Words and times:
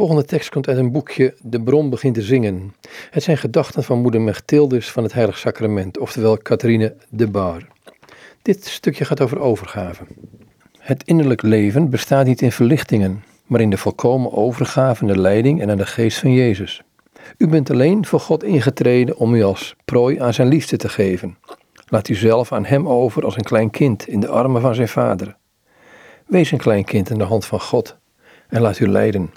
volgende 0.00 0.24
tekst 0.24 0.50
komt 0.50 0.68
uit 0.68 0.78
een 0.78 0.92
boekje 0.92 1.34
De 1.42 1.60
bron 1.60 1.90
begint 1.90 2.14
te 2.14 2.22
zingen. 2.22 2.74
Het 3.10 3.22
zijn 3.22 3.36
gedachten 3.38 3.84
van 3.84 4.00
moeder 4.00 4.20
Mechtildus 4.20 4.90
van 4.90 5.02
het 5.02 5.12
Heilig 5.12 5.38
Sacrament, 5.38 5.98
oftewel 5.98 6.38
Catharine 6.38 6.94
de 7.08 7.26
Bar. 7.26 7.66
Dit 8.42 8.66
stukje 8.66 9.04
gaat 9.04 9.20
over 9.20 9.38
overgave. 9.38 10.02
Het 10.78 11.02
innerlijk 11.04 11.42
leven 11.42 11.90
bestaat 11.90 12.26
niet 12.26 12.42
in 12.42 12.52
verlichtingen, 12.52 13.24
maar 13.46 13.60
in 13.60 13.70
de 13.70 13.76
volkomen 13.76 14.32
overgave 14.32 15.02
aan 15.02 15.08
de 15.08 15.18
leiding 15.18 15.60
en 15.60 15.70
aan 15.70 15.76
de 15.76 15.86
geest 15.86 16.18
van 16.18 16.32
Jezus. 16.32 16.82
U 17.36 17.48
bent 17.48 17.70
alleen 17.70 18.06
voor 18.06 18.20
God 18.20 18.44
ingetreden 18.44 19.16
om 19.16 19.34
u 19.34 19.42
als 19.42 19.74
prooi 19.84 20.18
aan 20.18 20.34
zijn 20.34 20.48
liefde 20.48 20.76
te 20.76 20.88
geven. 20.88 21.36
Laat 21.86 22.08
u 22.08 22.14
zelf 22.14 22.52
aan 22.52 22.64
hem 22.64 22.88
over 22.88 23.24
als 23.24 23.36
een 23.36 23.42
klein 23.42 23.70
kind 23.70 24.08
in 24.08 24.20
de 24.20 24.28
armen 24.28 24.60
van 24.60 24.74
zijn 24.74 24.88
vader. 24.88 25.36
Wees 26.26 26.50
een 26.50 26.58
klein 26.58 26.84
kind 26.84 27.10
in 27.10 27.18
de 27.18 27.24
hand 27.24 27.44
van 27.44 27.60
God 27.60 27.96
en 28.48 28.60
laat 28.60 28.78
u 28.78 28.88
leiden. 28.88 29.30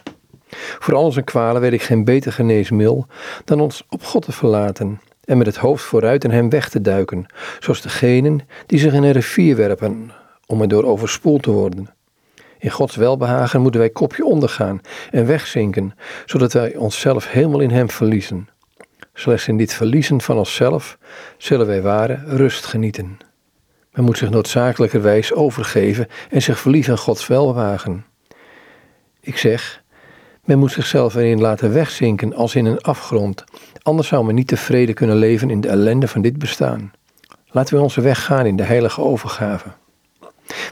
Voor 0.80 0.96
al 0.96 1.04
onze 1.04 1.22
kwalen 1.22 1.62
weet 1.62 1.74
ik 1.74 1.82
geen 1.82 2.04
beter 2.04 2.32
geneesmiddel 2.32 3.08
dan 3.46 3.60
ons 3.60 3.84
op 3.90 4.04
God 4.04 4.26
te 4.26 4.32
verlaten 4.32 5.02
en 5.26 5.38
met 5.38 5.48
het 5.48 5.56
hoofd 5.56 5.84
vooruit 5.84 6.24
in 6.24 6.32
hem 6.32 6.50
weg 6.50 6.70
te 6.70 6.82
duiken, 6.82 7.26
zoals 7.60 7.82
degenen 7.82 8.40
die 8.66 8.80
zich 8.80 8.94
in 8.94 9.04
een 9.04 9.12
rivier 9.12 9.56
werpen 9.56 10.12
om 10.46 10.62
erdoor 10.62 10.84
overspoeld 10.84 11.44
te 11.44 11.52
worden. 11.52 11.90
In 12.60 12.70
Gods 12.70 12.96
welbehagen 12.96 13.62
moeten 13.62 13.80
wij 13.80 13.90
kopje 13.90 14.26
ondergaan 14.26 14.82
en 15.12 15.26
wegzinken, 15.26 15.94
zodat 16.26 16.54
wij 16.54 16.76
onszelf 16.76 17.32
helemaal 17.32 17.60
in 17.60 17.72
Hem 17.72 17.90
verliezen. 17.90 18.48
Slechts 19.14 19.48
in 19.48 19.58
dit 19.58 19.74
verliezen 19.74 20.22
van 20.22 20.38
onszelf 20.38 20.98
zullen 21.38 21.68
wij 21.68 21.82
ware 21.82 22.24
rust 22.26 22.66
genieten. 22.66 23.18
Men 23.92 24.04
moet 24.04 24.18
zich 24.18 24.30
noodzakelijkerwijs 24.30 25.34
overgeven 25.34 26.08
en 26.30 26.42
zich 26.42 26.60
verliezen 26.60 26.92
aan 26.92 27.00
Gods 27.00 27.28
welbehagen. 27.28 28.06
Ik 29.20 29.38
zeg, 29.38 29.83
men 30.44 30.60
moet 30.60 30.72
zichzelf 30.72 31.16
erin 31.16 31.42
laten 31.42 31.74
wegzinken 31.74 32.34
als 32.34 32.56
in 32.56 32.66
een 32.66 32.82
afgrond, 32.82 33.44
anders 33.82 34.08
zou 34.08 34.26
men 34.26 34.36
niet 34.36 34.48
tevreden 34.48 34.96
kunnen 34.96 35.16
leven 35.16 35.50
in 35.50 35.62
de 35.62 35.68
ellende 35.68 36.08
van 36.08 36.22
dit 36.22 36.38
bestaan. 36.38 36.92
Laten 37.48 37.76
we 37.76 37.82
onze 37.82 38.02
weg 38.02 38.26
gaan 38.26 38.46
in 38.46 38.56
de 38.56 38.64
heilige 38.64 39.02
overgave. 39.02 39.70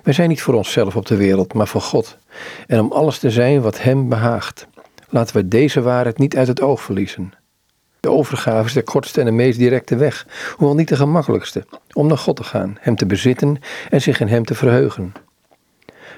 Wij 0.03 0.13
zijn 0.13 0.29
niet 0.29 0.41
voor 0.41 0.53
onszelf 0.53 0.95
op 0.95 1.05
de 1.05 1.15
wereld, 1.15 1.53
maar 1.53 1.67
voor 1.67 1.81
God. 1.81 2.17
En 2.67 2.79
om 2.79 2.91
alles 2.91 3.19
te 3.19 3.29
zijn 3.29 3.61
wat 3.61 3.81
Hem 3.81 4.09
behaagt. 4.09 4.67
Laten 5.09 5.35
we 5.35 5.47
deze 5.47 5.81
waarheid 5.81 6.17
niet 6.17 6.37
uit 6.37 6.47
het 6.47 6.61
oog 6.61 6.81
verliezen. 6.81 7.33
De 7.99 8.09
overgave 8.09 8.65
is 8.65 8.73
de 8.73 8.81
kortste 8.81 9.19
en 9.19 9.25
de 9.25 9.31
meest 9.31 9.57
directe 9.59 9.95
weg, 9.95 10.27
hoewel 10.55 10.75
niet 10.75 10.87
de 10.87 10.95
gemakkelijkste, 10.95 11.65
om 11.93 12.07
naar 12.07 12.17
God 12.17 12.35
te 12.35 12.43
gaan, 12.43 12.77
Hem 12.79 12.95
te 12.95 13.05
bezitten 13.05 13.59
en 13.89 14.01
zich 14.01 14.19
in 14.19 14.27
Hem 14.27 14.45
te 14.45 14.55
verheugen. 14.55 15.13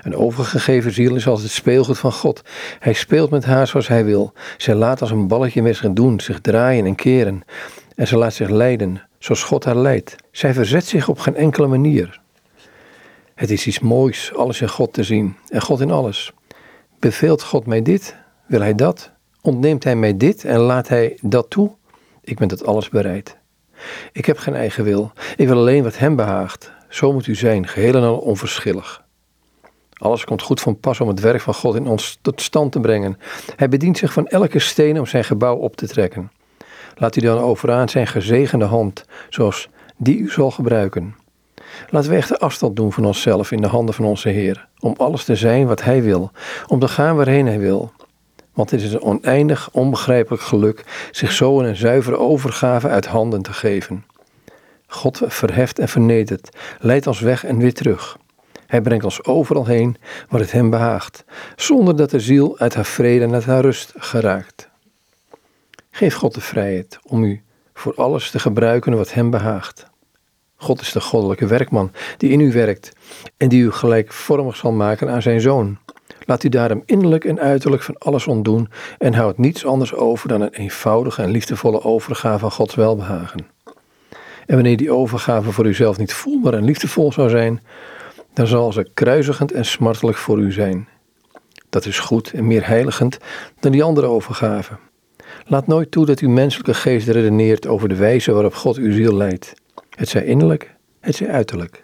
Een 0.03 0.15
overgegeven 0.15 0.91
ziel 0.91 1.15
is 1.15 1.27
als 1.27 1.41
het 1.41 1.51
speelgoed 1.51 1.99
van 1.99 2.11
God. 2.11 2.41
Hij 2.79 2.93
speelt 2.93 3.29
met 3.29 3.45
haar 3.45 3.67
zoals 3.67 3.87
hij 3.87 4.05
wil. 4.05 4.33
Zij 4.57 4.75
laat 4.75 5.01
als 5.01 5.11
een 5.11 5.27
balletje 5.27 5.61
met 5.61 5.75
zich 5.75 5.93
doen, 5.93 6.19
zich 6.19 6.41
draaien 6.41 6.85
en 6.85 6.95
keren. 6.95 7.43
En 7.95 8.07
ze 8.07 8.17
laat 8.17 8.33
zich 8.33 8.49
leiden, 8.49 9.01
zoals 9.19 9.43
God 9.43 9.63
haar 9.63 9.75
leidt. 9.75 10.15
Zij 10.31 10.53
verzet 10.53 10.85
zich 10.85 11.09
op 11.09 11.19
geen 11.19 11.35
enkele 11.35 11.67
manier. 11.67 12.21
Het 13.35 13.51
is 13.51 13.67
iets 13.67 13.79
moois, 13.79 14.31
alles 14.35 14.61
in 14.61 14.69
God 14.69 14.93
te 14.93 15.03
zien 15.03 15.35
en 15.49 15.61
God 15.61 15.79
in 15.79 15.91
alles. 15.91 16.31
Beveelt 16.99 17.43
God 17.43 17.65
mij 17.65 17.81
dit? 17.81 18.15
Wil 18.45 18.61
Hij 18.61 18.75
dat? 18.75 19.11
Ontneemt 19.41 19.83
Hij 19.83 19.95
mij 19.95 20.17
dit 20.17 20.45
en 20.45 20.59
laat 20.59 20.87
Hij 20.87 21.17
dat 21.21 21.49
toe? 21.49 21.71
Ik 22.21 22.37
ben 22.37 22.47
tot 22.47 22.65
alles 22.65 22.89
bereid. 22.89 23.37
Ik 24.11 24.25
heb 24.25 24.37
geen 24.37 24.55
eigen 24.55 24.83
wil. 24.83 25.11
Ik 25.35 25.47
wil 25.47 25.57
alleen 25.57 25.83
wat 25.83 25.97
Hem 25.97 26.15
behaagt. 26.15 26.71
Zo 26.89 27.13
moet 27.13 27.27
u 27.27 27.35
zijn, 27.35 27.67
geheel 27.67 27.95
en 27.95 28.03
al 28.03 28.17
onverschillig. 28.17 29.03
Alles 30.03 30.23
komt 30.23 30.41
goed 30.41 30.61
van 30.61 30.79
pas 30.79 30.99
om 30.99 31.07
het 31.07 31.19
werk 31.19 31.41
van 31.41 31.53
God 31.53 31.75
in 31.75 31.87
ons 31.87 32.17
tot 32.21 32.41
stand 32.41 32.71
te 32.71 32.79
brengen. 32.79 33.17
Hij 33.55 33.69
bedient 33.69 33.97
zich 33.97 34.13
van 34.13 34.27
elke 34.27 34.59
steen 34.59 34.99
om 34.99 35.05
zijn 35.05 35.23
gebouw 35.23 35.55
op 35.55 35.75
te 35.75 35.87
trekken. 35.87 36.31
Laat 36.95 37.15
u 37.15 37.21
dan 37.21 37.37
overaan 37.37 37.89
zijn 37.89 38.07
gezegende 38.07 38.65
hand, 38.65 39.05
zoals 39.29 39.69
die 39.97 40.17
u 40.17 40.29
zal 40.29 40.51
gebruiken. 40.51 41.15
Laten 41.89 42.09
we 42.09 42.15
echter 42.15 42.37
afstand 42.37 42.75
doen 42.75 42.93
van 42.93 43.05
onszelf 43.05 43.51
in 43.51 43.61
de 43.61 43.67
handen 43.67 43.95
van 43.95 44.05
onze 44.05 44.29
Heer, 44.29 44.67
om 44.79 44.93
alles 44.97 45.23
te 45.23 45.35
zijn 45.35 45.67
wat 45.67 45.83
Hij 45.83 46.03
wil, 46.03 46.31
om 46.67 46.79
te 46.79 46.87
gaan 46.87 47.15
waarheen 47.15 47.47
Hij 47.47 47.59
wil. 47.59 47.91
Want 48.53 48.71
het 48.71 48.81
is 48.81 48.93
een 48.93 49.01
oneindig, 49.01 49.69
onbegrijpelijk 49.71 50.43
geluk 50.43 51.09
zich 51.11 51.31
zo 51.31 51.59
in 51.59 51.65
een 51.65 51.75
zuivere 51.75 52.17
overgave 52.17 52.87
uit 52.87 53.05
handen 53.05 53.41
te 53.41 53.53
geven. 53.53 54.05
God 54.87 55.21
verheft 55.25 55.79
en 55.79 55.87
vernedert, 55.87 56.57
leidt 56.79 57.07
ons 57.07 57.19
weg 57.19 57.45
en 57.45 57.57
weer 57.57 57.73
terug. 57.73 58.17
Hij 58.73 58.81
brengt 58.81 59.03
ons 59.03 59.23
overal 59.23 59.65
heen 59.65 59.97
waar 60.29 60.39
het 60.39 60.51
Hem 60.51 60.69
behaagt, 60.69 61.23
zonder 61.55 61.95
dat 61.95 62.09
de 62.09 62.19
ziel 62.19 62.57
uit 62.59 62.73
haar 62.73 62.85
vrede 62.85 63.25
en 63.25 63.33
uit 63.33 63.45
haar 63.45 63.61
rust 63.61 63.93
geraakt. 63.97 64.69
Geef 65.91 66.15
God 66.15 66.33
de 66.33 66.41
vrijheid 66.41 66.99
om 67.03 67.23
u 67.23 67.41
voor 67.73 67.95
alles 67.95 68.31
te 68.31 68.39
gebruiken 68.39 68.97
wat 68.97 69.13
Hem 69.13 69.29
behaagt. 69.29 69.85
God 70.55 70.81
is 70.81 70.91
de 70.91 71.01
goddelijke 71.01 71.47
werkman 71.47 71.91
die 72.17 72.29
in 72.29 72.39
u 72.39 72.51
werkt 72.51 72.91
en 73.37 73.49
die 73.49 73.63
u 73.63 73.71
gelijkvormig 73.71 74.55
zal 74.55 74.71
maken 74.71 75.09
aan 75.09 75.21
zijn 75.21 75.41
zoon. 75.41 75.77
Laat 76.25 76.43
u 76.43 76.49
daarom 76.49 76.83
innerlijk 76.85 77.25
en 77.25 77.39
uiterlijk 77.39 77.83
van 77.83 77.97
alles 77.97 78.27
ontdoen 78.27 78.69
en 78.97 79.13
houd 79.13 79.37
niets 79.37 79.65
anders 79.65 79.93
over 79.93 80.27
dan 80.27 80.41
een 80.41 80.53
eenvoudige 80.53 81.21
en 81.21 81.31
liefdevolle 81.31 81.83
overgave 81.83 82.39
van 82.39 82.51
Gods 82.51 82.75
welbehagen. 82.75 83.47
En 84.45 84.55
wanneer 84.55 84.77
die 84.77 84.91
overgave 84.91 85.51
voor 85.51 85.65
uzelf 85.65 85.97
niet 85.97 86.13
voelbaar 86.13 86.53
en 86.53 86.65
liefdevol 86.65 87.11
zou 87.11 87.29
zijn, 87.29 87.61
dan 88.33 88.47
zal 88.47 88.71
ze 88.71 88.89
kruisigend 88.93 89.51
en 89.51 89.65
smartelijk 89.65 90.17
voor 90.17 90.39
u 90.39 90.51
zijn. 90.51 90.87
Dat 91.69 91.85
is 91.85 91.99
goed 91.99 92.31
en 92.31 92.47
meer 92.47 92.67
heiligend 92.67 93.17
dan 93.59 93.71
die 93.71 93.83
andere 93.83 94.07
overgave. 94.07 94.73
Laat 95.45 95.67
nooit 95.67 95.91
toe 95.91 96.05
dat 96.05 96.19
uw 96.19 96.29
menselijke 96.29 96.73
geest 96.73 97.07
redeneert 97.07 97.67
over 97.67 97.89
de 97.89 97.95
wijze 97.95 98.31
waarop 98.31 98.53
God 98.53 98.77
uw 98.77 98.91
ziel 98.91 99.13
leidt. 99.13 99.53
Het 99.89 100.09
zij 100.09 100.25
innerlijk, 100.25 100.75
het 100.99 101.15
zij 101.15 101.29
uiterlijk. 101.29 101.83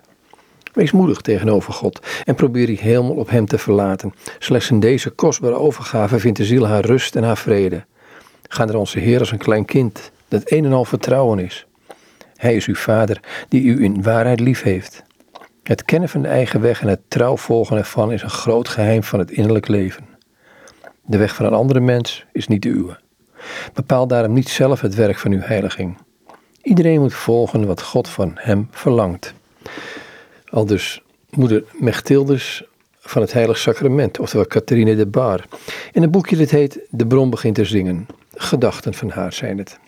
Wees 0.74 0.92
moedig 0.92 1.22
tegenover 1.22 1.74
God 1.74 2.08
en 2.26 2.36
probeer 2.36 2.66
die 2.66 2.78
helemaal 2.78 3.16
op 3.16 3.30
Hem 3.30 3.46
te 3.46 3.58
verlaten. 3.58 4.14
Slechts 4.40 4.70
in 4.70 4.80
deze 4.80 5.10
kostbare 5.10 5.56
overgave 5.56 6.20
vindt 6.20 6.38
de 6.38 6.46
ziel 6.46 6.68
haar 6.68 6.86
rust 6.86 7.16
en 7.16 7.24
haar 7.24 7.38
vrede. 7.38 7.86
Ga 8.48 8.66
naar 8.66 8.76
onze 8.76 9.00
Heer 9.00 9.20
als 9.20 9.32
een 9.32 9.38
klein 9.38 9.66
kind, 9.66 10.12
dat 10.28 10.52
een 10.52 10.66
en 10.66 10.74
al 10.74 10.86
vertrouwen 10.86 11.40
is. 11.40 11.66
Hij 12.36 12.56
is 12.56 12.66
uw 12.66 12.76
Vader, 12.76 13.20
die 13.50 13.64
u 13.64 13.84
in 13.84 14.04
waarheid 14.04 14.40
lief 14.40 14.62
heeft. 14.62 15.04
Het 15.70 15.86
kennen 15.86 16.10
van 16.10 16.22
de 16.22 16.28
eigen 16.28 16.62
weg 16.62 16.82
en 16.82 16.88
het 16.88 17.00
trouw 17.08 17.38
volgen 17.38 17.78
ervan 17.78 18.12
is 18.12 18.22
een 18.22 18.30
groot 18.30 18.68
geheim 18.68 19.04
van 19.04 19.20
het 19.20 19.32
innerlijk 19.32 19.68
leven. 19.68 20.06
De 21.06 21.18
weg 21.18 21.36
van 21.36 21.46
een 21.46 21.54
andere 21.54 21.80
mens 21.80 22.26
is 22.32 22.48
niet 22.48 22.62
de 22.62 22.70
uwe. 22.70 23.00
Bepaal 23.74 24.08
daarom 24.08 24.34
niet 24.34 24.50
zelf 24.50 24.82
het 24.82 24.96
werk 24.96 25.18
van 25.18 25.32
uw 25.32 25.40
heiliging. 25.40 25.98
Iedereen 26.62 27.00
moet 27.00 27.14
volgen 27.14 27.66
wat 27.66 27.82
God 27.82 28.08
van 28.08 28.32
hem 28.36 28.68
verlangt. 28.72 29.34
Al 30.50 30.66
dus 30.66 31.02
moeder 31.30 31.64
Mechtildes 31.74 32.64
van 33.00 33.22
het 33.22 33.34
Heilig 33.34 33.58
Sacrament, 33.58 34.20
oftewel 34.20 34.48
Catharine 34.48 34.96
de 34.96 35.08
Bar. 35.08 35.46
In 35.92 36.04
een 36.04 36.12
boekje 36.12 36.38
dat 36.38 36.50
heet 36.50 36.80
De 36.90 37.08
bron 37.08 37.30
begint 37.30 37.56
te 37.56 37.66
zingen. 37.66 38.08
Gedachten 38.34 38.94
van 38.94 39.10
haar 39.10 39.34
zijn 39.34 39.58
het. 39.58 39.80